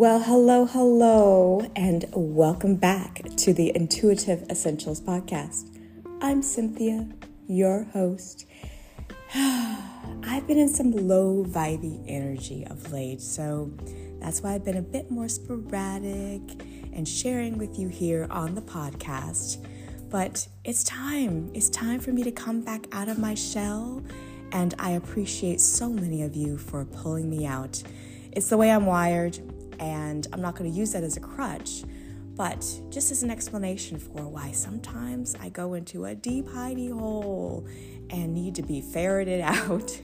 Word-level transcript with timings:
Well, 0.00 0.20
hello, 0.20 0.64
hello, 0.64 1.60
and 1.76 2.06
welcome 2.14 2.76
back 2.76 3.20
to 3.36 3.52
the 3.52 3.70
Intuitive 3.76 4.46
Essentials 4.48 4.98
Podcast. 4.98 5.78
I'm 6.22 6.40
Cynthia, 6.40 7.06
your 7.46 7.84
host. 7.92 8.46
I've 9.34 10.46
been 10.46 10.56
in 10.56 10.70
some 10.70 10.92
low 10.92 11.44
vibey 11.44 12.02
energy 12.08 12.66
of 12.70 12.90
late, 12.90 13.20
so 13.20 13.70
that's 14.22 14.40
why 14.40 14.54
I've 14.54 14.64
been 14.64 14.78
a 14.78 14.80
bit 14.80 15.10
more 15.10 15.28
sporadic 15.28 16.64
and 16.94 17.06
sharing 17.06 17.58
with 17.58 17.78
you 17.78 17.88
here 17.88 18.26
on 18.30 18.54
the 18.54 18.62
podcast. 18.62 19.62
But 20.08 20.48
it's 20.64 20.82
time. 20.82 21.50
It's 21.52 21.68
time 21.68 22.00
for 22.00 22.10
me 22.10 22.22
to 22.22 22.32
come 22.32 22.62
back 22.62 22.86
out 22.92 23.10
of 23.10 23.18
my 23.18 23.34
shell, 23.34 24.02
and 24.52 24.74
I 24.78 24.92
appreciate 24.92 25.60
so 25.60 25.90
many 25.90 26.22
of 26.22 26.34
you 26.34 26.56
for 26.56 26.86
pulling 26.86 27.28
me 27.28 27.44
out. 27.44 27.82
It's 28.32 28.48
the 28.48 28.56
way 28.56 28.70
I'm 28.70 28.86
wired 28.86 29.38
and 29.80 30.28
I'm 30.32 30.42
not 30.42 30.54
going 30.54 30.70
to 30.70 30.76
use 30.76 30.92
that 30.92 31.02
as 31.02 31.16
a 31.16 31.20
crutch, 31.20 31.82
but 32.36 32.60
just 32.90 33.10
as 33.10 33.22
an 33.22 33.30
explanation 33.30 33.98
for 33.98 34.28
why 34.28 34.52
sometimes 34.52 35.34
I 35.40 35.48
go 35.48 35.74
into 35.74 36.04
a 36.04 36.14
deep 36.14 36.46
hidey 36.46 36.92
hole 36.92 37.66
and 38.10 38.34
need 38.34 38.54
to 38.56 38.62
be 38.62 38.80
ferreted 38.80 39.40
out. 39.44 39.98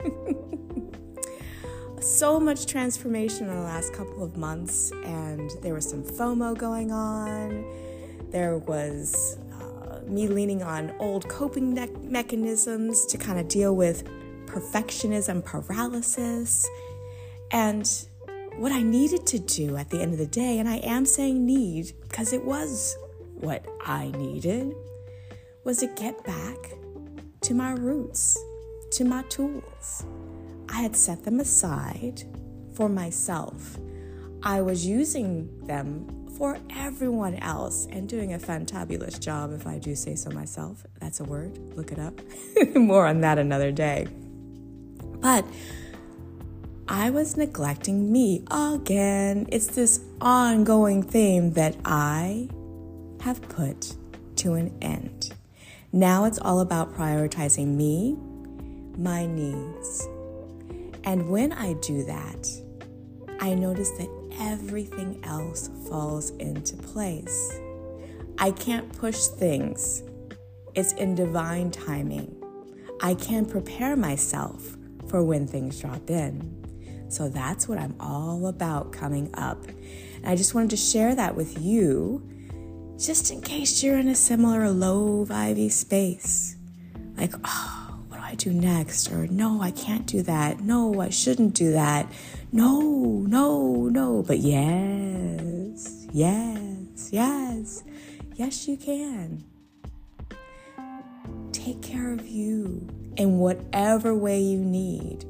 so 2.01 2.41
much 2.41 2.67
transformation 2.67 3.49
in 3.49 3.55
the 3.55 3.63
last 3.63 3.93
couple 3.93 4.23
of 4.23 4.37
months, 4.37 4.93
and 5.05 5.51
there 5.63 5.75
was 5.75 5.89
some 5.89 6.03
FOMO 6.03 6.57
going 6.57 6.91
on. 6.91 7.65
There 8.31 8.59
was 8.59 9.39
uh, 9.61 10.01
me 10.07 10.27
leaning 10.27 10.63
on 10.63 10.95
old 10.99 11.29
coping 11.29 11.75
me- 11.75 11.89
mechanisms 12.03 13.05
to 13.07 13.19
kind 13.19 13.39
of 13.39 13.49
deal 13.49 13.77
with 13.77 14.05
perfectionism 14.47 15.45
paralysis. 15.45 16.67
And 17.51 17.89
what 18.57 18.73
I 18.73 18.83
needed 18.83 19.27
to 19.29 19.39
do 19.39 19.77
at 19.77 19.91
the 19.91 20.01
end 20.01 20.13
of 20.13 20.19
the 20.19 20.27
day, 20.27 20.59
and 20.59 20.69
I 20.69 20.77
am 20.77 21.05
saying 21.05 21.45
need 21.45 21.93
because 22.03 22.33
it 22.33 22.45
was 22.45 22.97
what 23.35 23.67
I 23.85 24.11
needed, 24.13 24.75
was 25.65 25.79
to 25.79 25.87
get 25.89 26.25
back 26.25 26.57
to 27.43 27.55
my 27.55 27.73
roots, 27.73 28.39
to 28.93 29.05
my 29.05 29.23
tools. 29.25 30.07
I 30.69 30.81
had 30.81 30.97
set 30.97 31.25
them 31.25 31.39
aside 31.41 32.25
for 32.75 32.89
myself. 32.89 33.79
I 34.43 34.63
was 34.63 34.87
using 34.87 35.67
them 35.67 36.27
for 36.37 36.59
everyone 36.77 37.35
else 37.37 37.87
and 37.91 38.09
doing 38.09 38.35
a 38.35 38.39
fantabulous 38.39 39.19
job, 39.19 39.53
if 39.53 39.67
I 39.67 39.79
do 39.79 39.95
say 39.95 40.15
so 40.15 40.31
myself. 40.31 40.85
That's 41.01 41.21
a 41.21 41.25
word, 41.25 41.59
look 41.77 41.93
it 41.93 41.99
up. 41.99 42.21
More 42.75 43.07
on 43.07 43.21
that 43.21 43.39
another 43.39 43.73
day. 43.73 44.07
But 45.21 45.47
I 46.89 47.11
was 47.11 47.37
neglecting 47.37 48.13
me 48.13 48.45
again. 48.49 49.49
It's 49.51 49.67
this 49.67 50.01
ongoing 50.21 51.03
theme 51.03 51.53
that 51.55 51.77
I 51.85 52.49
have 53.23 53.43
put 53.49 53.97
to 54.37 54.53
an 54.53 54.73
end. 54.81 55.33
Now 55.93 56.27
it's 56.27 56.39
all 56.39 56.61
about 56.61 56.95
prioritizing 56.95 57.75
me, 57.75 58.17
my 58.97 59.27
needs. 59.27 60.07
And 61.03 61.29
when 61.29 61.53
I 61.53 61.73
do 61.75 62.05
that, 62.05 62.47
I 63.41 63.55
notice 63.55 63.91
that 63.99 64.09
everything 64.39 65.19
else 65.25 65.71
falls 65.89 66.31
into 66.39 66.77
place. 66.77 67.59
I 68.39 68.53
can't 68.53 68.97
push 68.97 69.27
things, 69.27 70.05
it's 70.77 70.93
in 70.93 71.17
divine 71.17 71.73
timing. 71.73 72.37
I 73.01 73.15
can 73.15 73.45
prepare 73.45 73.97
myself 73.97 74.77
for 75.09 75.25
when 75.25 75.49
things 75.49 75.81
drop 75.81 76.11
in. 76.11 76.66
So 77.09 77.29
that's 77.29 77.69
what 77.69 77.79
I'm 77.79 77.95
all 78.01 78.47
about 78.47 78.93
coming 78.93 79.31
up. 79.35 79.65
And 80.17 80.27
I 80.27 80.37
just 80.37 80.55
wanted 80.55 80.71
to 80.71 80.77
share 80.77 81.15
that 81.15 81.37
with 81.37 81.59
you, 81.61 82.27
just 82.99 83.31
in 83.31 83.41
case 83.41 83.83
you're 83.83 83.99
in 83.99 84.09
a 84.09 84.15
similar 84.15 84.71
low 84.71 85.25
vibey 85.25 85.71
space. 85.71 86.57
Like, 87.17 87.33
oh, 87.45 87.99
what 88.09 88.19
do 88.19 88.23
I 88.23 88.35
do 88.35 88.53
next? 88.53 89.11
Or 89.13 89.27
no, 89.29 89.63
I 89.63 89.71
can't 89.71 90.07
do 90.07 90.23
that. 90.23 90.61
No, 90.61 91.01
I 91.01 91.11
shouldn't 91.11 91.55
do 91.55 91.73
that. 91.73 92.11
No, 92.53 92.81
no, 92.81 93.89
no. 93.89 94.23
But 94.27 94.39
yes, 94.39 96.07
yes, 96.13 97.11
yes, 97.13 97.85
yes, 98.35 98.69
you 98.69 98.77
can. 98.77 99.45
Take 101.53 101.83
care 101.83 102.13
of 102.13 102.27
you 102.27 102.87
in 103.17 103.39
whatever 103.39 104.15
way 104.15 104.41
you 104.41 104.59
need. 104.59 105.25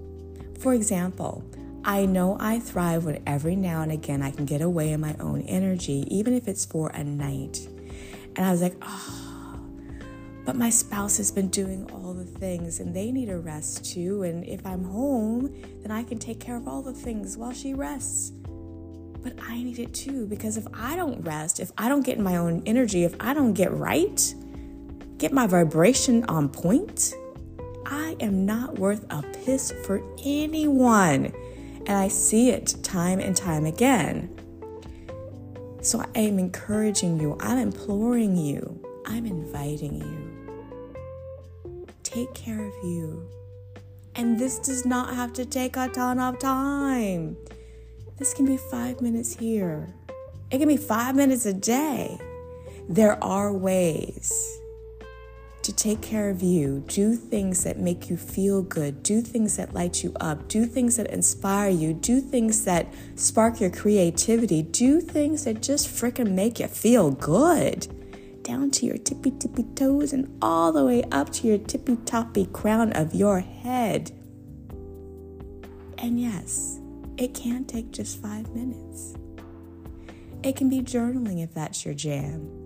For 0.58 0.74
example, 0.74 1.44
I 1.88 2.04
know 2.04 2.36
I 2.40 2.58
thrive 2.58 3.04
when 3.04 3.22
every 3.28 3.54
now 3.54 3.80
and 3.80 3.92
again 3.92 4.20
I 4.20 4.32
can 4.32 4.44
get 4.44 4.60
away 4.60 4.90
in 4.90 5.00
my 5.00 5.14
own 5.20 5.42
energy, 5.42 6.04
even 6.10 6.34
if 6.34 6.48
it's 6.48 6.64
for 6.64 6.88
a 6.88 7.04
night. 7.04 7.68
And 8.34 8.44
I 8.44 8.50
was 8.50 8.60
like, 8.60 8.74
oh, 8.82 9.60
but 10.44 10.56
my 10.56 10.68
spouse 10.68 11.16
has 11.18 11.30
been 11.30 11.46
doing 11.46 11.88
all 11.92 12.12
the 12.12 12.24
things 12.24 12.80
and 12.80 12.92
they 12.92 13.12
need 13.12 13.28
a 13.28 13.38
rest 13.38 13.84
too. 13.84 14.24
And 14.24 14.44
if 14.44 14.66
I'm 14.66 14.82
home, 14.82 15.54
then 15.82 15.92
I 15.92 16.02
can 16.02 16.18
take 16.18 16.40
care 16.40 16.56
of 16.56 16.66
all 16.66 16.82
the 16.82 16.92
things 16.92 17.36
while 17.36 17.52
she 17.52 17.72
rests. 17.72 18.30
But 18.30 19.34
I 19.40 19.62
need 19.62 19.78
it 19.78 19.94
too 19.94 20.26
because 20.26 20.56
if 20.56 20.66
I 20.74 20.96
don't 20.96 21.20
rest, 21.20 21.60
if 21.60 21.70
I 21.78 21.88
don't 21.88 22.04
get 22.04 22.18
in 22.18 22.24
my 22.24 22.34
own 22.34 22.64
energy, 22.66 23.04
if 23.04 23.14
I 23.20 23.32
don't 23.32 23.52
get 23.52 23.72
right, 23.72 24.34
get 25.18 25.32
my 25.32 25.46
vibration 25.46 26.24
on 26.24 26.48
point, 26.48 27.14
I 27.86 28.16
am 28.18 28.44
not 28.44 28.76
worth 28.80 29.06
a 29.08 29.22
piss 29.22 29.72
for 29.84 30.02
anyone. 30.24 31.32
And 31.86 31.96
I 31.96 32.08
see 32.08 32.50
it 32.50 32.74
time 32.82 33.20
and 33.20 33.36
time 33.36 33.64
again. 33.64 34.30
So 35.82 36.00
I 36.00 36.18
am 36.18 36.40
encouraging 36.40 37.20
you, 37.20 37.36
I'm 37.38 37.58
imploring 37.58 38.36
you, 38.36 38.82
I'm 39.06 39.24
inviting 39.24 40.00
you. 40.00 41.86
Take 42.02 42.34
care 42.34 42.60
of 42.60 42.74
you. 42.82 43.28
And 44.16 44.38
this 44.38 44.58
does 44.58 44.84
not 44.84 45.14
have 45.14 45.32
to 45.34 45.44
take 45.44 45.76
a 45.76 45.88
ton 45.88 46.18
of 46.18 46.40
time. 46.40 47.36
This 48.18 48.34
can 48.34 48.46
be 48.46 48.56
five 48.56 49.00
minutes 49.00 49.36
here, 49.36 49.94
it 50.50 50.58
can 50.58 50.68
be 50.68 50.76
five 50.76 51.14
minutes 51.14 51.46
a 51.46 51.52
day. 51.52 52.18
There 52.88 53.22
are 53.22 53.52
ways 53.52 54.58
to 55.66 55.72
take 55.72 56.00
care 56.00 56.30
of 56.30 56.44
you, 56.44 56.84
do 56.86 57.16
things 57.16 57.64
that 57.64 57.76
make 57.76 58.08
you 58.08 58.16
feel 58.16 58.62
good, 58.62 59.02
do 59.02 59.20
things 59.20 59.56
that 59.56 59.74
light 59.74 60.04
you 60.04 60.12
up, 60.20 60.46
do 60.46 60.64
things 60.64 60.96
that 60.96 61.10
inspire 61.10 61.70
you, 61.70 61.92
do 61.92 62.20
things 62.20 62.64
that 62.64 62.86
spark 63.16 63.60
your 63.60 63.70
creativity, 63.70 64.62
do 64.62 65.00
things 65.00 65.42
that 65.42 65.60
just 65.60 65.88
freaking 65.88 66.30
make 66.30 66.60
you 66.60 66.68
feel 66.68 67.10
good. 67.10 67.88
Down 68.44 68.70
to 68.70 68.86
your 68.86 68.96
tippy 68.96 69.32
tippy 69.32 69.64
toes 69.74 70.12
and 70.12 70.38
all 70.40 70.70
the 70.70 70.84
way 70.84 71.02
up 71.10 71.30
to 71.32 71.48
your 71.48 71.58
tippy 71.58 71.96
toppy 72.06 72.46
crown 72.46 72.92
of 72.92 73.12
your 73.12 73.40
head. 73.40 74.12
And 75.98 76.20
yes, 76.20 76.78
it 77.18 77.34
can 77.34 77.64
take 77.64 77.90
just 77.90 78.22
five 78.22 78.48
minutes. 78.54 79.14
It 80.44 80.54
can 80.54 80.68
be 80.68 80.78
journaling 80.78 81.42
if 81.42 81.52
that's 81.52 81.84
your 81.84 81.94
jam. 81.94 82.65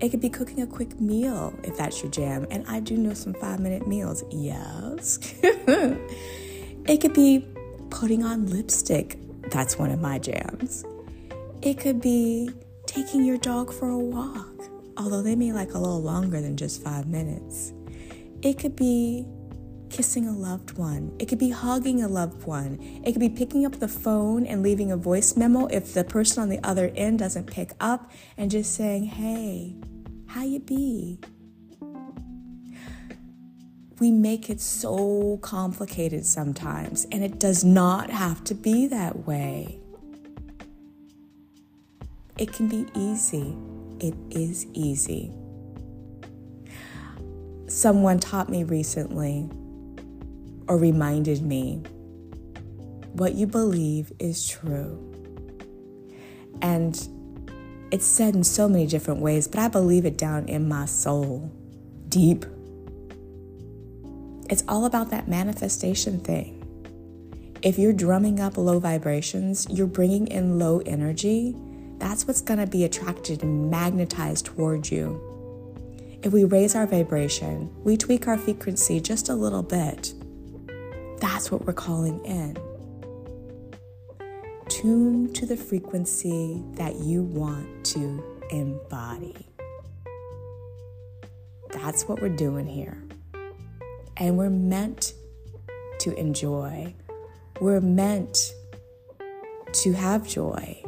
It 0.00 0.10
could 0.10 0.20
be 0.20 0.28
cooking 0.28 0.62
a 0.62 0.66
quick 0.66 1.00
meal 1.00 1.52
if 1.64 1.76
that's 1.76 2.02
your 2.02 2.10
jam. 2.10 2.46
And 2.50 2.64
I 2.68 2.80
do 2.80 2.96
know 2.96 3.14
some 3.14 3.34
five 3.34 3.58
minute 3.58 3.86
meals. 3.86 4.22
Yes. 4.30 5.18
it 5.42 7.00
could 7.00 7.14
be 7.14 7.44
putting 7.90 8.22
on 8.24 8.46
lipstick. 8.46 9.18
That's 9.50 9.78
one 9.78 9.90
of 9.90 10.00
my 10.00 10.18
jams. 10.18 10.84
It 11.62 11.78
could 11.78 12.00
be 12.00 12.50
taking 12.86 13.24
your 13.24 13.38
dog 13.38 13.72
for 13.72 13.88
a 13.88 13.98
walk, 13.98 14.62
although 14.96 15.22
they 15.22 15.34
may 15.34 15.52
like 15.52 15.74
a 15.74 15.78
little 15.78 16.02
longer 16.02 16.40
than 16.40 16.56
just 16.56 16.82
five 16.82 17.06
minutes. 17.06 17.72
It 18.42 18.58
could 18.58 18.76
be 18.76 19.26
kissing 19.90 20.26
a 20.26 20.32
loved 20.32 20.78
one. 20.78 21.14
It 21.18 21.26
could 21.26 21.38
be 21.38 21.50
hugging 21.50 22.02
a 22.02 22.08
loved 22.08 22.44
one. 22.44 22.78
It 23.04 23.12
could 23.12 23.20
be 23.20 23.28
picking 23.28 23.64
up 23.66 23.78
the 23.78 23.88
phone 23.88 24.46
and 24.46 24.62
leaving 24.62 24.90
a 24.90 24.96
voice 24.96 25.36
memo 25.36 25.66
if 25.66 25.94
the 25.94 26.04
person 26.04 26.42
on 26.42 26.48
the 26.48 26.60
other 26.62 26.90
end 26.94 27.18
doesn't 27.18 27.46
pick 27.46 27.72
up 27.80 28.10
and 28.36 28.50
just 28.50 28.74
saying, 28.74 29.04
"Hey, 29.04 29.76
how 30.26 30.42
you 30.42 30.60
be?" 30.60 31.18
We 33.98 34.12
make 34.12 34.48
it 34.48 34.60
so 34.60 35.38
complicated 35.42 36.24
sometimes, 36.24 37.06
and 37.10 37.24
it 37.24 37.40
does 37.40 37.64
not 37.64 38.10
have 38.10 38.44
to 38.44 38.54
be 38.54 38.86
that 38.86 39.26
way. 39.26 39.80
It 42.38 42.52
can 42.52 42.68
be 42.68 42.86
easy. 42.94 43.56
It 43.98 44.14
is 44.30 44.66
easy. 44.72 45.32
Someone 47.66 48.20
taught 48.20 48.48
me 48.48 48.62
recently 48.62 49.50
or 50.68 50.76
reminded 50.76 51.42
me 51.42 51.82
what 53.12 53.34
you 53.34 53.46
believe 53.46 54.12
is 54.18 54.48
true. 54.48 55.04
And 56.62 56.94
it's 57.90 58.06
said 58.06 58.34
in 58.34 58.44
so 58.44 58.68
many 58.68 58.86
different 58.86 59.20
ways, 59.20 59.48
but 59.48 59.60
I 59.60 59.68
believe 59.68 60.04
it 60.04 60.18
down 60.18 60.48
in 60.48 60.68
my 60.68 60.84
soul, 60.84 61.50
deep. 62.08 62.44
It's 64.50 64.64
all 64.68 64.84
about 64.84 65.10
that 65.10 65.28
manifestation 65.28 66.20
thing. 66.20 66.54
If 67.62 67.78
you're 67.78 67.92
drumming 67.92 68.40
up 68.40 68.56
low 68.56 68.78
vibrations, 68.78 69.66
you're 69.70 69.86
bringing 69.86 70.26
in 70.28 70.58
low 70.58 70.80
energy. 70.86 71.56
That's 71.98 72.26
what's 72.26 72.40
to 72.60 72.66
be 72.66 72.84
attracted 72.84 73.42
and 73.42 73.70
magnetized 73.70 74.46
toward 74.46 74.90
you. 74.90 75.20
If 76.22 76.32
we 76.32 76.44
raise 76.44 76.74
our 76.74 76.86
vibration, 76.86 77.72
we 77.84 77.96
tweak 77.96 78.28
our 78.28 78.38
frequency 78.38 79.00
just 79.00 79.28
a 79.28 79.34
little 79.34 79.62
bit. 79.62 80.14
That's 81.20 81.50
what 81.50 81.66
we're 81.66 81.72
calling 81.72 82.24
in. 82.24 82.56
Tune 84.68 85.32
to 85.32 85.46
the 85.46 85.56
frequency 85.56 86.62
that 86.74 86.96
you 86.96 87.22
want 87.22 87.84
to 87.86 88.22
embody. 88.50 89.46
That's 91.70 92.04
what 92.08 92.20
we're 92.20 92.28
doing 92.28 92.66
here. 92.66 93.02
And 94.16 94.36
we're 94.36 94.50
meant 94.50 95.14
to 96.00 96.14
enjoy. 96.18 96.94
We're 97.60 97.80
meant 97.80 98.54
to 99.72 99.92
have 99.92 100.26
joy. 100.26 100.82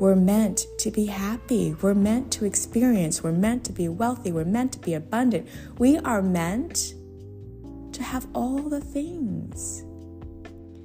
We're 0.00 0.16
meant 0.16 0.66
to 0.78 0.90
be 0.90 1.06
happy. 1.06 1.74
We're 1.80 1.94
meant 1.94 2.30
to 2.32 2.44
experience. 2.44 3.22
We're 3.22 3.32
meant 3.32 3.64
to 3.64 3.72
be 3.72 3.88
wealthy. 3.88 4.32
We're 4.32 4.44
meant 4.44 4.72
to 4.72 4.78
be 4.78 4.94
abundant. 4.94 5.48
We 5.76 5.98
are 5.98 6.22
meant 6.22 6.94
to 7.98 8.04
have 8.04 8.28
all 8.32 8.62
the 8.62 8.80
things. 8.80 9.80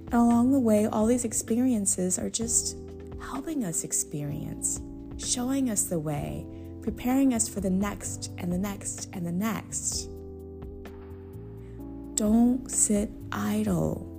And 0.08 0.16
along 0.16 0.52
the 0.52 0.60
way, 0.60 0.88
all 0.88 1.06
these 1.06 1.26
experiences 1.26 2.18
are 2.18 2.30
just 2.30 2.76
helping 3.22 3.64
us 3.64 3.84
experience, 3.84 4.82
showing 5.18 5.70
us 5.70 5.84
the 5.84 6.00
way, 6.00 6.46
preparing 6.82 7.34
us 7.36 7.48
for 7.48 7.62
the 7.62 7.70
next 7.70 8.32
and 8.40 8.52
the 8.52 8.58
next 8.58 9.10
and 9.14 9.26
the 9.26 9.32
next. 9.32 10.10
Don't 12.16 12.70
sit 12.70 13.12
idle. 13.32 14.10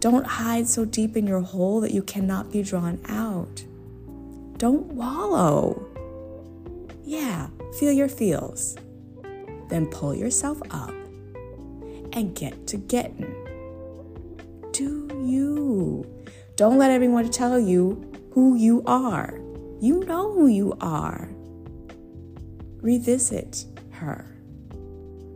Don't 0.00 0.26
hide 0.26 0.66
so 0.66 0.86
deep 0.86 1.14
in 1.14 1.26
your 1.26 1.42
hole 1.42 1.80
that 1.82 1.92
you 1.92 2.02
cannot 2.02 2.50
be 2.50 2.62
drawn 2.62 2.98
out. 3.06 3.64
Don't 4.56 4.86
wallow. 4.94 5.86
Yeah, 7.04 7.48
feel 7.78 7.92
your 7.92 8.08
feels. 8.08 8.76
Then 9.68 9.86
pull 9.86 10.14
yourself 10.14 10.60
up 10.70 10.94
and 12.12 12.34
get 12.34 12.66
to 12.68 12.76
getting. 12.76 13.34
Do 14.72 15.08
you. 15.24 16.06
Don't 16.56 16.78
let 16.78 16.90
everyone 16.90 17.30
tell 17.30 17.58
you 17.58 18.12
who 18.32 18.56
you 18.56 18.82
are. 18.86 19.38
You 19.80 20.00
know 20.00 20.32
who 20.32 20.46
you 20.46 20.76
are. 20.80 21.28
Revisit 22.80 23.64
her. 23.90 24.36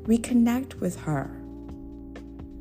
Reconnect 0.02 0.74
with 0.80 1.00
her. 1.00 1.30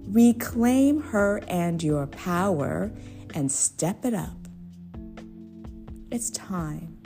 Reclaim 0.08 1.02
her 1.02 1.42
and 1.48 1.82
your 1.82 2.08
power 2.08 2.92
and 3.34 3.52
step 3.52 4.06
it 4.06 4.14
up. 4.14 4.38
It's 6.12 6.30
time. 6.30 6.98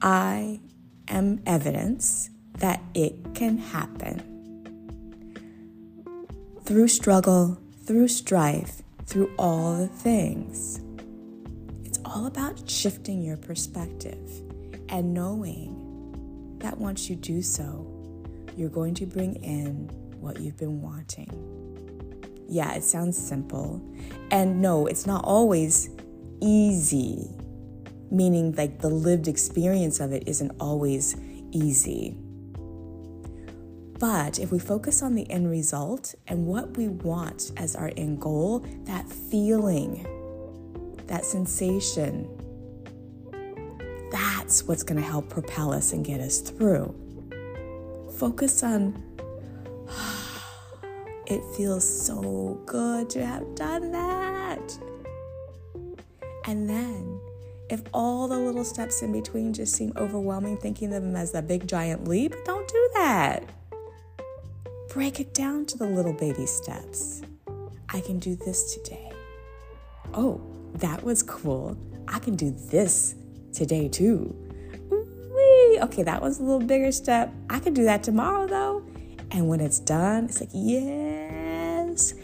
I 0.00 0.60
am 1.08 1.42
evidence 1.46 2.30
that 2.58 2.80
it 2.94 3.34
can 3.34 3.58
happen. 3.58 4.35
Through 6.66 6.88
struggle, 6.88 7.58
through 7.84 8.08
strife, 8.08 8.82
through 9.04 9.32
all 9.38 9.76
the 9.76 9.86
things. 9.86 10.80
It's 11.84 12.00
all 12.04 12.26
about 12.26 12.68
shifting 12.68 13.22
your 13.22 13.36
perspective 13.36 14.42
and 14.88 15.14
knowing 15.14 16.56
that 16.58 16.76
once 16.76 17.08
you 17.08 17.14
do 17.14 17.40
so, 17.40 17.86
you're 18.56 18.68
going 18.68 18.94
to 18.94 19.06
bring 19.06 19.36
in 19.44 19.88
what 20.18 20.40
you've 20.40 20.56
been 20.56 20.82
wanting. 20.82 21.30
Yeah, 22.48 22.74
it 22.74 22.82
sounds 22.82 23.16
simple. 23.16 23.80
And 24.32 24.60
no, 24.60 24.88
it's 24.88 25.06
not 25.06 25.24
always 25.24 25.88
easy, 26.40 27.30
meaning 28.10 28.56
like 28.56 28.80
the 28.80 28.90
lived 28.90 29.28
experience 29.28 30.00
of 30.00 30.10
it 30.10 30.24
isn't 30.26 30.50
always 30.58 31.14
easy. 31.52 32.18
But 33.98 34.38
if 34.38 34.52
we 34.52 34.58
focus 34.58 35.02
on 35.02 35.14
the 35.14 35.30
end 35.30 35.50
result 35.50 36.14
and 36.26 36.46
what 36.46 36.76
we 36.76 36.88
want 36.88 37.52
as 37.56 37.74
our 37.74 37.90
end 37.96 38.20
goal, 38.20 38.60
that 38.84 39.08
feeling, 39.08 40.06
that 41.06 41.24
sensation, 41.24 42.28
that's 44.10 44.64
what's 44.64 44.82
going 44.82 45.00
to 45.00 45.06
help 45.06 45.30
propel 45.30 45.72
us 45.72 45.92
and 45.92 46.04
get 46.04 46.20
us 46.20 46.40
through. 46.40 46.94
Focus 48.18 48.62
on 48.62 49.02
it 51.26 51.42
feels 51.56 52.06
so 52.06 52.60
good 52.66 53.08
to 53.10 53.24
have 53.24 53.54
done 53.54 53.92
that. 53.92 54.78
And 56.44 56.68
then, 56.68 57.18
if 57.70 57.82
all 57.92 58.28
the 58.28 58.38
little 58.38 58.64
steps 58.64 59.02
in 59.02 59.10
between 59.10 59.52
just 59.52 59.74
seem 59.74 59.92
overwhelming, 59.96 60.58
thinking 60.58 60.92
of 60.92 61.02
them 61.02 61.16
as 61.16 61.34
a 61.34 61.42
big 61.42 61.66
giant 61.66 62.06
leap, 62.06 62.34
don't 62.44 62.68
do 62.68 62.90
that. 62.94 63.55
Break 64.96 65.20
it 65.20 65.34
down 65.34 65.66
to 65.66 65.76
the 65.76 65.84
little 65.84 66.14
baby 66.14 66.46
steps. 66.46 67.20
I 67.90 68.00
can 68.00 68.18
do 68.18 68.34
this 68.34 68.74
today. 68.76 69.12
Oh, 70.14 70.40
that 70.76 71.02
was 71.02 71.22
cool. 71.22 71.76
I 72.08 72.18
can 72.18 72.34
do 72.34 72.50
this 72.50 73.14
today 73.52 73.88
too. 73.88 74.34
Whee! 74.90 75.80
Okay, 75.82 76.02
that 76.02 76.22
was 76.22 76.38
a 76.38 76.42
little 76.42 76.66
bigger 76.66 76.92
step. 76.92 77.30
I 77.50 77.58
can 77.58 77.74
do 77.74 77.84
that 77.84 78.04
tomorrow 78.04 78.46
though. 78.46 78.86
And 79.32 79.50
when 79.50 79.60
it's 79.60 79.80
done, 79.80 80.24
it's 80.24 80.40
like, 80.40 80.48
yes. 80.54 82.14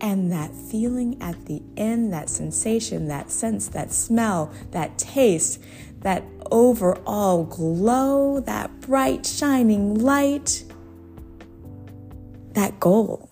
And 0.00 0.32
that 0.32 0.52
feeling 0.52 1.22
at 1.22 1.46
the 1.46 1.62
end, 1.76 2.12
that 2.12 2.28
sensation, 2.28 3.06
that 3.06 3.30
sense, 3.30 3.68
that 3.68 3.92
smell, 3.92 4.52
that 4.72 4.98
taste, 4.98 5.62
that 6.00 6.24
overall 6.50 7.44
glow, 7.44 8.40
that 8.40 8.80
bright, 8.80 9.24
shining 9.24 9.94
light, 9.94 10.64
that 12.58 12.80
goal 12.80 13.30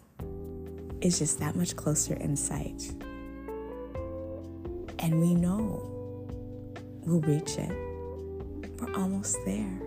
is 1.01 1.19
just 1.19 1.41
that 1.41 1.57
much 1.57 1.75
closer 1.75 2.15
in 2.15 2.37
sight. 2.37 2.93
And 5.01 5.21
we 5.21 5.35
know 5.35 5.83
we'll 7.05 7.21
reach 7.23 7.59
it. 7.59 7.73
We're 8.79 8.95
almost 8.95 9.37
there. 9.45 9.79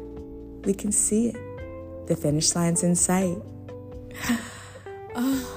We 0.66 0.74
can 0.74 0.92
see 0.92 1.30
it. 1.30 2.08
The 2.08 2.18
finish 2.18 2.54
line's 2.54 2.84
in 2.84 2.98
sight. 2.98 3.38
oh. 5.16 5.56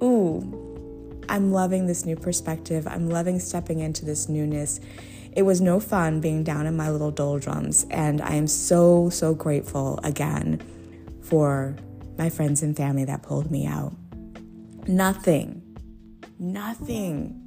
Ooh, 0.02 1.20
I'm 1.28 1.52
loving 1.52 1.86
this 1.86 2.06
new 2.06 2.16
perspective. 2.16 2.86
I'm 2.86 3.10
loving 3.10 3.40
stepping 3.40 3.80
into 3.80 4.06
this 4.06 4.26
newness. 4.26 4.80
It 5.32 5.42
was 5.42 5.60
no 5.60 5.80
fun 5.80 6.20
being 6.20 6.44
down 6.44 6.66
in 6.66 6.76
my 6.76 6.88
little 6.90 7.10
doldrums, 7.10 7.84
and 7.90 8.22
I 8.22 8.36
am 8.36 8.46
so, 8.46 9.10
so 9.10 9.34
grateful 9.34 10.00
again 10.02 10.62
for 11.20 11.76
my 12.18 12.28
friends 12.28 12.62
and 12.62 12.76
family 12.76 13.04
that 13.04 13.22
pulled 13.22 13.50
me 13.50 13.66
out. 13.66 13.94
Nothing, 14.86 15.62
nothing. 16.38 17.40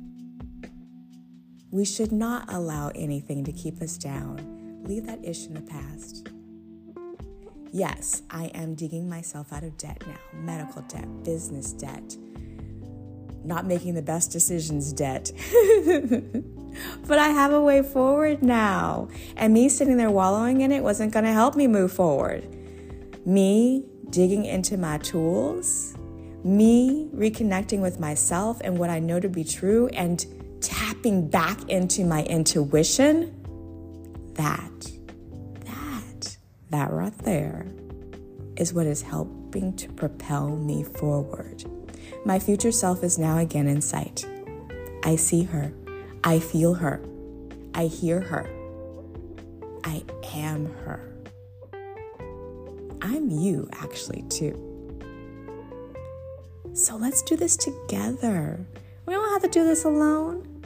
We 1.71 1.85
should 1.85 2.11
not 2.11 2.51
allow 2.51 2.89
anything 2.95 3.43
to 3.43 3.51
keep 3.51 3.81
us 3.81 3.97
down. 3.97 4.83
Leave 4.83 5.05
that 5.05 5.23
ish 5.23 5.45
in 5.45 5.53
the 5.53 5.61
past. 5.61 6.29
Yes, 7.73 8.23
I 8.29 8.45
am 8.53 8.75
digging 8.75 9.07
myself 9.09 9.53
out 9.53 9.63
of 9.63 9.77
debt 9.77 10.01
now 10.05 10.17
medical 10.33 10.81
debt, 10.83 11.23
business 11.23 11.71
debt, 11.71 12.17
not 13.43 13.65
making 13.65 13.93
the 13.93 14.01
best 14.01 14.31
decisions 14.31 14.91
debt. 14.91 15.31
but 17.07 17.17
I 17.19 17.29
have 17.29 17.53
a 17.53 17.61
way 17.61 17.81
forward 17.81 18.43
now. 18.43 19.09
And 19.37 19.53
me 19.53 19.69
sitting 19.69 19.97
there 19.97 20.11
wallowing 20.11 20.61
in 20.61 20.71
it 20.71 20.83
wasn't 20.83 21.13
going 21.13 21.25
to 21.25 21.31
help 21.31 21.55
me 21.55 21.67
move 21.67 21.91
forward. 21.91 22.47
Me 23.25 23.85
digging 24.11 24.45
into 24.45 24.77
my 24.77 24.97
tools, 24.99 25.95
me 26.43 27.09
reconnecting 27.15 27.81
with 27.81 27.99
myself 27.99 28.61
and 28.63 28.77
what 28.77 28.89
I 28.89 28.99
know 28.99 29.19
to 29.19 29.29
be 29.29 29.43
true, 29.43 29.87
and 29.89 30.25
tapping 30.61 31.27
back 31.27 31.69
into 31.69 32.05
my 32.05 32.23
intuition. 32.23 33.37
That 34.35 34.91
that 35.65 36.37
that 36.69 36.91
right 36.91 37.17
there 37.19 37.65
is 38.57 38.73
what 38.73 38.85
is 38.85 39.01
helping 39.01 39.75
to 39.77 39.89
propel 39.89 40.49
me 40.49 40.83
forward. 40.83 41.63
My 42.25 42.39
future 42.39 42.71
self 42.71 43.03
is 43.03 43.17
now 43.17 43.37
again 43.37 43.67
in 43.67 43.81
sight. 43.81 44.25
I 45.03 45.15
see 45.15 45.43
her. 45.43 45.73
I 46.23 46.39
feel 46.39 46.75
her. 46.75 47.01
I 47.73 47.85
hear 47.85 48.21
her. 48.21 48.49
I 49.83 50.03
am 50.33 50.67
her. 50.85 51.10
I'm 53.01 53.29
you, 53.29 53.67
actually, 53.73 54.23
too. 54.29 54.67
So 56.73 56.95
let's 56.95 57.21
do 57.21 57.35
this 57.35 57.57
together. 57.57 58.65
We 59.05 59.13
don't 59.13 59.29
have 59.33 59.41
to 59.41 59.59
do 59.59 59.65
this 59.65 59.83
alone. 59.83 60.63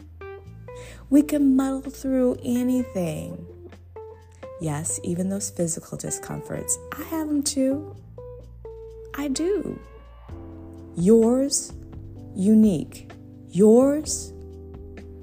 We 1.10 1.22
can 1.22 1.56
muddle 1.56 1.92
through 1.92 2.38
anything. 2.44 3.46
Yes, 4.62 5.00
even 5.04 5.30
those 5.30 5.50
physical 5.50 5.98
discomforts, 5.98 6.77
I 6.98 7.04
have 7.04 7.27
them 7.27 7.44
too. 7.44 7.96
I 9.15 9.27
do. 9.30 9.80
Yours 10.96 11.74
unique. 12.36 13.12
Yours, 13.50 14.34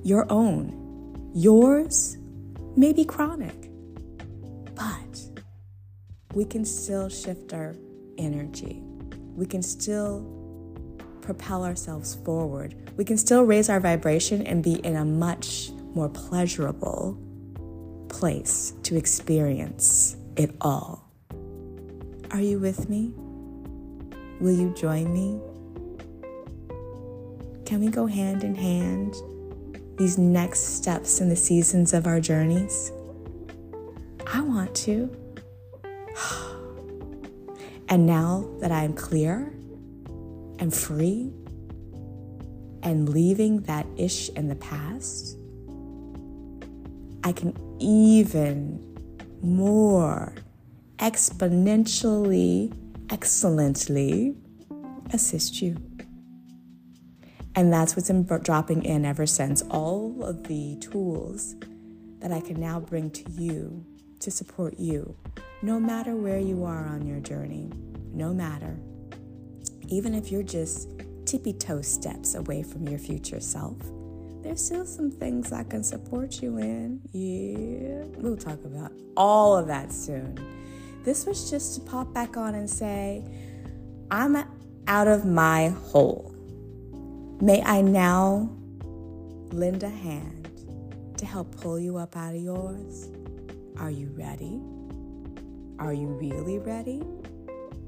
your 0.03 0.27
own. 0.31 1.31
Yours 1.35 2.17
maybe 2.77 3.05
chronic. 3.05 3.72
We 6.35 6.45
can 6.45 6.65
still 6.65 7.09
shift 7.09 7.53
our 7.53 7.77
energy. 8.17 8.83
We 9.35 9.47
can 9.47 9.63
still 9.63 10.27
propel 11.21 11.65
ourselves 11.65 12.15
forward. 12.15 12.75
We 12.97 13.05
can 13.05 13.19
still 13.19 13.43
raise 13.43 13.69
our 13.69 13.81
vibration 13.81 14.47
and 14.47 14.63
be 14.63 14.75
in 14.75 14.97
a 14.97 15.05
much 15.05 15.71
more 15.95 16.09
pleasurable 16.09 17.19
place 18.09 18.73
to 18.85 18.97
experience 18.97 20.17
it 20.37 20.55
all. 20.61 21.09
Are 22.31 22.41
you 22.41 22.59
with 22.59 22.89
me? 22.89 23.13
Will 24.41 24.53
you 24.59 24.75
join 24.75 25.13
me? 25.13 25.39
Can 27.67 27.81
we 27.81 27.89
go 27.89 28.07
hand 28.07 28.43
in 28.43 28.55
hand 28.55 29.15
these 29.97 30.19
next 30.19 30.77
steps 30.77 31.21
in 31.21 31.29
the 31.29 31.37
seasons 31.37 31.93
of 31.93 32.07
our 32.07 32.21
journeys? 32.21 32.91
I 34.27 34.41
want 34.41 34.75
to. 34.77 35.15
And 37.93 38.07
now 38.07 38.49
that 38.61 38.73
I'm 38.73 38.95
clear 38.95 39.53
and 40.59 40.73
free 40.73 41.31
and 42.83 43.07
leaving 43.11 43.61
that 43.65 43.87
ish 43.99 44.31
in 44.31 44.49
the 44.49 44.55
past, 44.55 45.37
I 47.23 47.33
can 47.33 47.55
even 47.79 48.97
more 49.43 50.35
exponentially, 50.97 52.75
excellently 53.11 54.37
assist 55.13 55.61
you. 55.61 55.77
And 57.55 57.71
that's 57.71 57.95
what's 57.95 58.09
been 58.09 58.25
dropping 58.25 58.87
in 58.87 59.05
ever 59.05 59.27
since 59.27 59.61
all 59.69 60.25
of 60.25 60.45
the 60.45 60.77
tools 60.77 61.57
that 62.21 62.33
I 62.33 62.41
can 62.41 62.59
now 62.59 62.81
bring 62.81 63.11
to 63.11 63.31
you 63.33 63.85
to 64.23 64.31
support 64.31 64.79
you, 64.79 65.17
no 65.63 65.79
matter 65.79 66.15
where 66.15 66.39
you 66.39 66.65
are 66.65 66.87
on 66.87 67.07
your 67.07 67.21
journey, 67.21 67.71
no 68.13 68.33
matter. 68.33 68.77
Even 69.89 70.15
if 70.15 70.31
you're 70.31 70.43
just 70.43 70.89
tippy 71.27 71.53
toe 71.53 71.83
steps 71.83 72.35
away 72.35 72.63
from 72.63 72.89
your 72.89 72.99
future 72.99 73.41
self, 73.41 73.77
there's 74.43 74.65
still 74.65 74.87
some 74.87 75.11
things 75.11 75.53
I 75.53 75.63
can 75.65 75.85
support 75.85 76.43
you 76.43 76.59
in. 76.59 77.01
Yeah, 77.13 78.05
we'll 78.21 78.37
talk 78.37 78.65
about 78.65 78.93
all 79.17 79.57
of 79.57 79.67
that 79.69 79.93
soon. 79.93 80.39
This 81.05 81.27
was 81.27 81.51
just 81.51 81.75
to 81.75 81.81
pop 81.81 82.13
back 82.13 82.37
on 82.37 82.55
and 82.55 82.69
say, 82.69 83.25
I'm 84.11 84.37
out 84.87 85.09
of 85.09 85.25
my 85.25 85.69
hole. 85.69 86.35
May 87.41 87.63
I 87.63 87.83
now 87.83 88.51
lend 89.51 89.83
a 89.83 89.89
hand 89.89 90.51
to 91.19 91.27
help 91.27 91.57
pull 91.61 91.79
you 91.79 91.97
up 91.97 92.17
out 92.17 92.35
of 92.35 92.41
yours? 92.41 93.09
Are 93.79 93.91
you 93.91 94.09
ready? 94.17 94.61
Are 95.79 95.93
you 95.93 96.07
really 96.09 96.59
ready? 96.59 97.03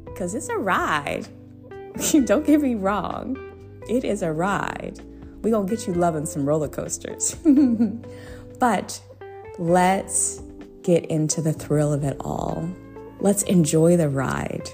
Because 0.04 0.34
it's 0.34 0.48
a 0.48 0.56
ride. 0.56 1.28
Don't 2.24 2.46
get 2.46 2.60
me 2.60 2.74
wrong, 2.74 3.36
it 3.88 4.04
is 4.04 4.22
a 4.22 4.32
ride. 4.32 5.00
We're 5.42 5.50
going 5.50 5.68
to 5.68 5.76
get 5.76 5.86
you 5.86 5.94
loving 5.94 6.26
some 6.26 6.46
roller 6.46 6.68
coasters. 6.68 7.36
but 8.58 9.00
let's 9.58 10.42
get 10.82 11.06
into 11.06 11.42
the 11.42 11.52
thrill 11.52 11.92
of 11.92 12.02
it 12.02 12.16
all. 12.20 12.68
Let's 13.20 13.42
enjoy 13.44 13.96
the 13.96 14.08
ride 14.08 14.68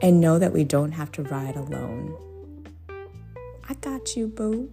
and 0.00 0.20
know 0.20 0.38
that 0.38 0.52
we 0.52 0.64
don't 0.64 0.92
have 0.92 1.10
to 1.12 1.22
ride 1.24 1.56
alone. 1.56 2.16
I 3.68 3.74
got 3.74 4.16
you, 4.16 4.28
boo. 4.28 4.70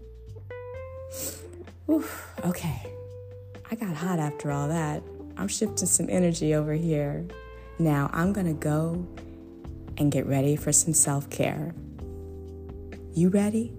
Oof, 1.90 2.34
okay. 2.46 2.82
I 3.70 3.76
got 3.76 3.96
hot 3.96 4.20
after 4.20 4.52
all 4.52 4.68
that. 4.68 5.04
I'm 5.38 5.48
shifting 5.48 5.88
some 5.88 6.08
energy 6.10 6.56
over 6.56 6.74
here. 6.74 7.26
Now 7.78 8.10
I'm 8.14 8.32
going 8.34 8.48
to 8.48 8.54
go 8.54 9.06
and 9.98 10.12
get 10.12 10.26
ready 10.26 10.56
for 10.56 10.72
some 10.72 10.94
self 10.94 11.30
care. 11.30 11.74
You 13.14 13.30
ready? 13.30 13.74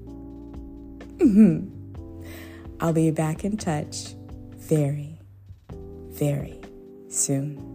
Mm-hmm. 1.18 1.72
I'll 2.80 2.92
be 2.92 3.10
back 3.10 3.44
in 3.44 3.56
touch 3.56 4.14
very, 4.56 5.18
very 6.10 6.60
soon. 7.08 7.72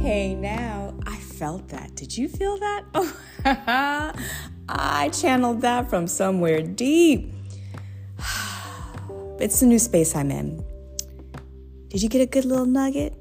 Hey, 0.00 0.34
now 0.34 0.73
felt 1.44 1.68
that. 1.68 1.94
Did 1.94 2.16
you 2.16 2.26
feel 2.26 2.56
that? 2.56 2.84
Oh, 2.94 3.12
I 4.66 5.10
channeled 5.10 5.60
that 5.60 5.90
from 5.90 6.06
somewhere 6.06 6.62
deep. 6.62 7.32
It's 9.40 9.60
the 9.60 9.66
new 9.66 9.78
space 9.80 10.14
I'm 10.16 10.30
in. 10.30 10.64
Did 11.88 12.02
you 12.02 12.08
get 12.08 12.22
a 12.22 12.26
good 12.26 12.46
little 12.46 12.64
nugget? 12.64 13.12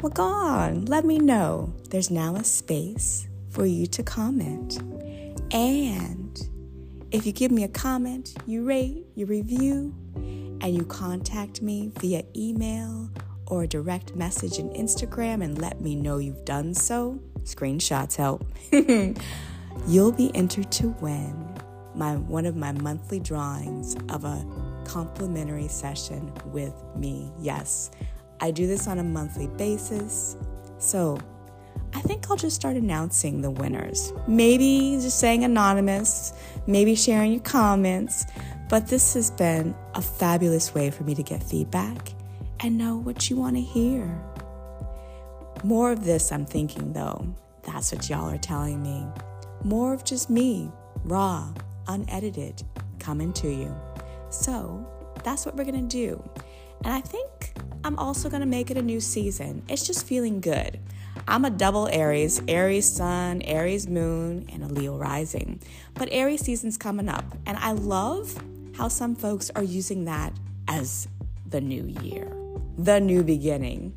Well, 0.00 0.12
go 0.12 0.22
on, 0.22 0.84
let 0.84 1.04
me 1.04 1.18
know. 1.18 1.74
There's 1.90 2.10
now 2.10 2.36
a 2.36 2.44
space 2.44 3.26
for 3.48 3.66
you 3.66 3.86
to 3.88 4.02
comment. 4.04 4.78
And 5.50 6.38
if 7.10 7.26
you 7.26 7.32
give 7.32 7.50
me 7.50 7.64
a 7.64 7.68
comment, 7.86 8.34
you 8.46 8.64
rate, 8.64 9.06
you 9.16 9.26
review, 9.26 9.92
and 10.14 10.70
you 10.76 10.84
contact 10.84 11.62
me 11.62 11.90
via 11.98 12.22
email 12.36 13.10
or 13.46 13.64
a 13.64 13.66
direct 13.66 14.14
message 14.16 14.58
in 14.58 14.70
Instagram 14.70 15.42
and 15.42 15.58
let 15.60 15.80
me 15.80 15.94
know 15.94 16.18
you've 16.18 16.44
done 16.44 16.74
so, 16.74 17.18
screenshots 17.42 18.16
help. 18.16 18.44
You'll 19.86 20.12
be 20.12 20.34
entered 20.34 20.70
to 20.72 20.88
win 21.00 21.54
my 21.94 22.16
one 22.16 22.46
of 22.46 22.56
my 22.56 22.72
monthly 22.72 23.20
drawings 23.20 23.96
of 24.08 24.24
a 24.24 24.44
complimentary 24.84 25.68
session 25.68 26.32
with 26.46 26.74
me. 26.96 27.30
Yes, 27.38 27.90
I 28.40 28.50
do 28.50 28.66
this 28.66 28.86
on 28.86 28.98
a 28.98 29.04
monthly 29.04 29.48
basis. 29.48 30.36
So 30.78 31.18
I 31.94 32.00
think 32.00 32.30
I'll 32.30 32.36
just 32.36 32.56
start 32.56 32.76
announcing 32.76 33.40
the 33.40 33.50
winners. 33.50 34.12
Maybe 34.26 34.98
just 35.00 35.18
saying 35.18 35.44
anonymous, 35.44 36.32
maybe 36.66 36.94
sharing 36.94 37.32
your 37.32 37.42
comments. 37.42 38.26
But 38.68 38.88
this 38.88 39.14
has 39.14 39.30
been 39.30 39.74
a 39.94 40.02
fabulous 40.02 40.74
way 40.74 40.90
for 40.90 41.04
me 41.04 41.14
to 41.14 41.22
get 41.22 41.42
feedback 41.42 42.15
and 42.60 42.78
know 42.78 42.96
what 42.96 43.28
you 43.28 43.36
want 43.36 43.56
to 43.56 43.62
hear. 43.62 44.20
More 45.64 45.92
of 45.92 46.04
this, 46.04 46.32
I'm 46.32 46.46
thinking 46.46 46.92
though. 46.92 47.26
That's 47.62 47.92
what 47.92 48.08
y'all 48.08 48.30
are 48.30 48.38
telling 48.38 48.82
me. 48.82 49.06
More 49.64 49.92
of 49.92 50.04
just 50.04 50.30
me, 50.30 50.70
raw, 51.04 51.52
unedited, 51.88 52.62
coming 52.98 53.32
to 53.34 53.48
you. 53.48 53.74
So 54.30 54.86
that's 55.24 55.44
what 55.44 55.56
we're 55.56 55.64
gonna 55.64 55.82
do. 55.82 56.22
And 56.84 56.92
I 56.92 57.00
think 57.00 57.52
I'm 57.84 57.98
also 57.98 58.28
gonna 58.28 58.46
make 58.46 58.70
it 58.70 58.76
a 58.76 58.82
new 58.82 59.00
season. 59.00 59.62
It's 59.68 59.86
just 59.86 60.06
feeling 60.06 60.40
good. 60.40 60.78
I'm 61.26 61.44
a 61.44 61.50
double 61.50 61.88
Aries, 61.88 62.40
Aries 62.46 62.88
sun, 62.88 63.42
Aries 63.42 63.88
moon, 63.88 64.46
and 64.52 64.62
a 64.62 64.68
Leo 64.68 64.96
rising. 64.96 65.60
But 65.94 66.08
Aries 66.12 66.42
season's 66.42 66.76
coming 66.76 67.08
up, 67.08 67.24
and 67.46 67.56
I 67.58 67.72
love 67.72 68.40
how 68.76 68.88
some 68.88 69.16
folks 69.16 69.50
are 69.56 69.62
using 69.62 70.04
that 70.04 70.32
as 70.68 71.08
the 71.48 71.60
new 71.60 71.84
year, 72.02 72.30
the 72.76 73.00
new 73.00 73.22
beginning. 73.22 73.94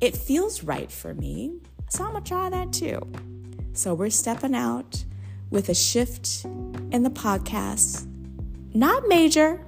It 0.00 0.16
feels 0.16 0.64
right 0.64 0.90
for 0.90 1.14
me, 1.14 1.60
so 1.88 2.04
I'm 2.04 2.12
gonna 2.12 2.24
try 2.24 2.50
that 2.50 2.72
too. 2.72 3.00
So 3.72 3.94
we're 3.94 4.10
stepping 4.10 4.54
out 4.54 5.04
with 5.50 5.68
a 5.68 5.74
shift 5.74 6.44
in 6.44 7.02
the 7.02 7.10
podcast. 7.10 8.06
Not 8.74 9.06
major, 9.08 9.64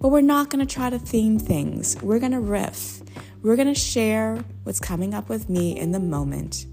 but 0.00 0.08
we're 0.08 0.20
not 0.20 0.50
to 0.66 0.72
try 0.72 0.90
to 0.90 0.98
theme 0.98 1.38
things. 1.38 1.96
We're 2.02 2.18
to 2.32 2.40
riff. 2.40 3.02
We're 3.42 3.56
to 3.68 3.80
share 3.80 4.44
what's 4.64 4.80
coming 4.80 5.14
up 5.14 5.28
with 5.28 5.48
me 5.48 5.78
in 5.78 5.92
the 5.92 6.00
moment 6.00 6.66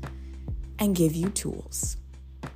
and 0.79 0.95
give 0.95 1.15
you 1.15 1.29
tools. 1.29 1.97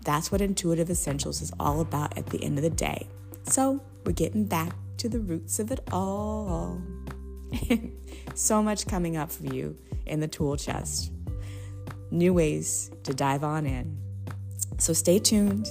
That's 0.04 0.32
what 0.32 0.42
Intuitive 0.42 0.90
Essentials 0.90 1.42
is 1.42 1.52
all 1.60 1.82
about 1.82 2.18
at 2.18 2.28
the 2.28 2.44
end 2.44 2.58
of 2.58 2.64
the 2.64 2.70
day. 2.70 3.08
So 3.44 3.82
we're 4.06 4.12
getting 4.12 4.46
back 4.46 4.74
to 4.98 5.10
the 5.10 5.20
roots 5.20 5.60
of 5.60 5.72
it 5.72 5.80
all. 5.92 6.82
so 8.36 8.62
much 8.62 8.88
coming 8.88 9.18
up 9.18 9.32
for 9.32 9.46
you 9.46 9.78
in 10.06 10.20
the 10.20 10.28
tool 10.28 10.58
chest. 10.58 11.12
New 12.12 12.34
ways 12.34 12.92
to 13.04 13.14
dive 13.14 13.44
on 13.44 13.66
in. 13.66 13.98
So 14.78 14.94
stay 14.94 15.20
tuned. 15.20 15.68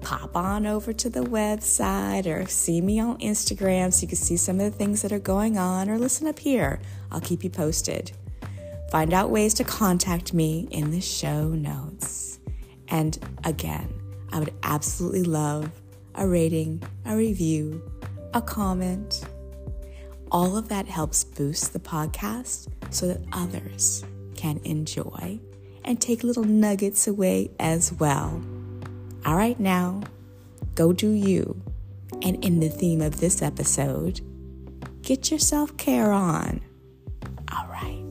Pop 0.00 0.36
on 0.36 0.66
over 0.66 0.92
to 0.92 1.08
the 1.08 1.20
website 1.20 2.26
or 2.26 2.46
see 2.46 2.80
me 2.80 2.98
on 2.98 3.18
Instagram 3.18 3.92
so 3.92 4.02
you 4.02 4.08
can 4.08 4.16
see 4.16 4.36
some 4.36 4.60
of 4.60 4.70
the 4.70 4.76
things 4.76 5.02
that 5.02 5.12
are 5.12 5.20
going 5.20 5.58
on 5.58 5.88
or 5.88 5.98
listen 5.98 6.26
up 6.26 6.38
here. 6.38 6.80
I'll 7.10 7.20
keep 7.20 7.44
you 7.44 7.50
posted. 7.50 8.12
Find 8.90 9.14
out 9.14 9.30
ways 9.30 9.54
to 9.54 9.64
contact 9.64 10.34
me 10.34 10.68
in 10.70 10.90
the 10.90 11.00
show 11.00 11.48
notes. 11.48 12.40
And 12.88 13.18
again, 13.44 13.88
I 14.32 14.38
would 14.38 14.52
absolutely 14.62 15.22
love 15.22 15.70
a 16.14 16.26
rating, 16.26 16.82
a 17.06 17.16
review, 17.16 17.82
a 18.34 18.42
comment. 18.42 19.24
All 20.32 20.56
of 20.56 20.70
that 20.70 20.86
helps 20.86 21.24
boost 21.24 21.74
the 21.74 21.78
podcast 21.78 22.68
so 22.88 23.06
that 23.06 23.20
others 23.32 24.02
can 24.34 24.60
enjoy 24.64 25.38
and 25.84 26.00
take 26.00 26.24
little 26.24 26.44
nuggets 26.44 27.06
away 27.06 27.50
as 27.60 27.92
well. 27.92 28.42
All 29.26 29.36
right, 29.36 29.60
now, 29.60 30.00
go 30.74 30.94
do 30.94 31.10
you. 31.10 31.60
And 32.22 32.42
in 32.42 32.60
the 32.60 32.70
theme 32.70 33.02
of 33.02 33.20
this 33.20 33.42
episode, 33.42 34.22
get 35.02 35.30
your 35.30 35.38
self 35.38 35.76
care 35.76 36.12
on. 36.12 36.62
All 37.54 37.66
right, 37.66 38.02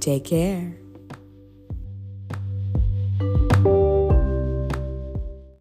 take 0.00 0.26
care. 0.26 0.79